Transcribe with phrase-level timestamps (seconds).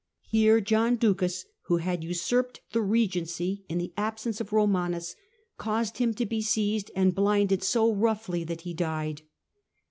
[0.31, 5.15] Here John Ducas, who had usurped the regency in the absence of Romanus,
[5.59, 9.21] caused him to be seized and blinded so roughly that he died.